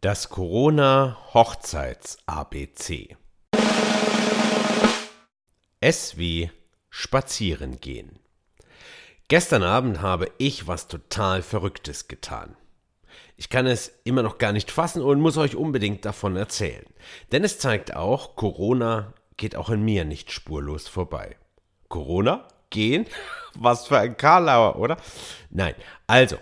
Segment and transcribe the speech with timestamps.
[0.00, 3.16] Das Corona-Hochzeits-ABC.
[5.80, 6.52] S wie
[6.88, 8.20] spazieren gehen.
[9.26, 12.56] Gestern Abend habe ich was total Verrücktes getan.
[13.36, 16.86] Ich kann es immer noch gar nicht fassen und muss euch unbedingt davon erzählen.
[17.32, 21.34] Denn es zeigt auch, Corona geht auch in mir nicht spurlos vorbei.
[21.88, 22.46] Corona?
[22.70, 23.06] Gehen?
[23.54, 24.96] Was für ein Karlauer, oder?
[25.50, 25.74] Nein.
[26.06, 26.36] Also,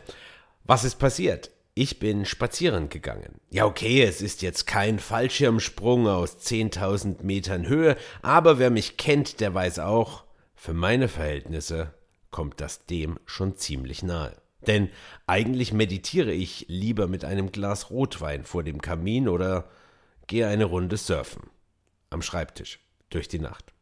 [0.64, 1.55] was ist passiert?
[1.78, 3.38] Ich bin spazieren gegangen.
[3.50, 9.40] Ja, okay, es ist jetzt kein Fallschirmsprung aus 10.000 Metern Höhe, aber wer mich kennt,
[9.40, 11.92] der weiß auch, für meine Verhältnisse
[12.30, 14.34] kommt das dem schon ziemlich nahe.
[14.66, 14.88] Denn
[15.26, 19.68] eigentlich meditiere ich lieber mit einem Glas Rotwein vor dem Kamin oder
[20.28, 21.42] gehe eine Runde surfen.
[22.08, 23.74] Am Schreibtisch, durch die Nacht.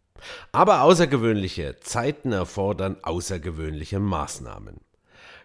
[0.50, 4.80] Aber außergewöhnliche Zeiten erfordern außergewöhnliche Maßnahmen.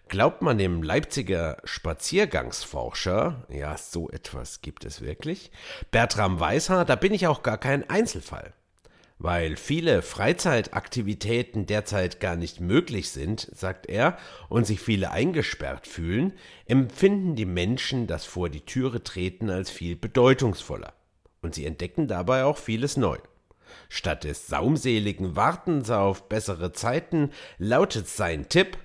[0.09, 5.51] Glaubt man dem Leipziger Spaziergangsforscher, ja, so etwas gibt es wirklich,
[5.91, 8.53] Bertram Weishaar, da bin ich auch gar kein Einzelfall.
[9.19, 16.33] Weil viele Freizeitaktivitäten derzeit gar nicht möglich sind, sagt er, und sich viele eingesperrt fühlen,
[16.65, 20.93] empfinden die Menschen das vor die Türe treten als viel bedeutungsvoller.
[21.43, 23.19] Und sie entdecken dabei auch vieles neu.
[23.89, 28.75] Statt des saumseligen Wartens auf bessere Zeiten lautet sein Tipp,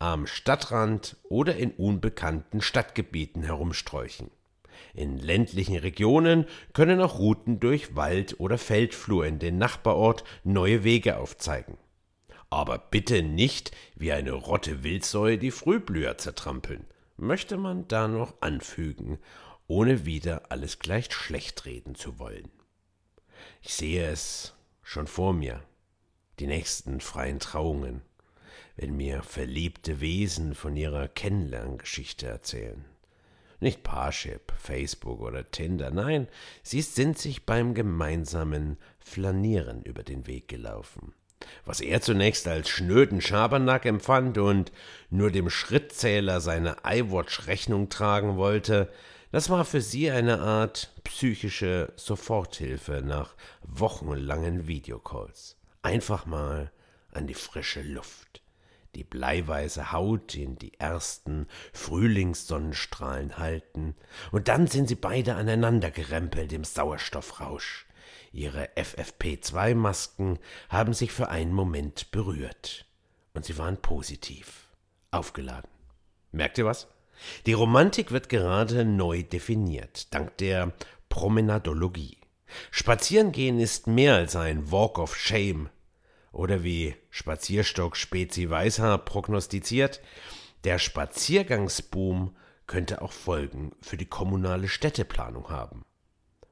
[0.00, 4.30] am Stadtrand oder in unbekannten Stadtgebieten herumsträuchen.
[4.94, 11.18] In ländlichen Regionen können auch Routen durch Wald oder Feldflur in den Nachbarort neue Wege
[11.18, 11.76] aufzeigen.
[12.48, 16.86] Aber bitte nicht wie eine Rotte Wildsäue die Frühblüher zertrampeln,
[17.18, 19.18] möchte man da noch anfügen,
[19.68, 22.50] ohne wieder alles gleich schlecht reden zu wollen.
[23.60, 25.62] Ich sehe es schon vor mir,
[26.38, 28.00] die nächsten freien Trauungen,
[28.76, 32.84] wenn mir verliebte Wesen von ihrer Kennenlerngeschichte erzählen.
[33.60, 36.28] Nicht Parship, Facebook oder Tinder, nein,
[36.62, 41.12] sie sind sich beim gemeinsamen Flanieren über den Weg gelaufen.
[41.64, 44.72] Was er zunächst als schnöden Schabernack empfand und
[45.10, 48.90] nur dem Schrittzähler seine iWatch Rechnung tragen wollte,
[49.32, 55.56] das war für sie eine Art psychische Soforthilfe nach wochenlangen Videocalls.
[55.82, 56.72] Einfach mal
[57.12, 58.42] an die frische Luft
[58.94, 63.94] die bleiweiße Haut in die ersten Frühlingssonnenstrahlen halten,
[64.32, 67.86] und dann sind sie beide aneinander gerempelt im Sauerstoffrausch.
[68.32, 72.86] Ihre FFP2-Masken haben sich für einen Moment berührt,
[73.34, 74.68] und sie waren positiv,
[75.10, 75.70] aufgeladen.
[76.32, 76.88] Merkt ihr was?
[77.46, 80.72] Die Romantik wird gerade neu definiert, dank der
[81.08, 82.18] Promenadologie.
[82.70, 85.68] Spazierengehen ist mehr als ein Walk of Shame,
[86.32, 90.00] oder wie Spazierstock Spezi Weißhaar prognostiziert,
[90.64, 92.36] der Spaziergangsboom
[92.66, 95.84] könnte auch Folgen für die kommunale Städteplanung haben.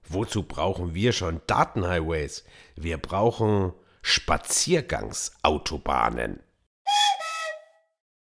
[0.08, 2.42] Wozu brauchen wir schon Datenhighways?
[2.74, 3.72] Wir brauchen
[4.02, 6.40] Spaziergangsautobahnen.